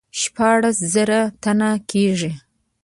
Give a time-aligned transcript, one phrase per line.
[0.21, 2.31] شپاړس زره تنه کیږي.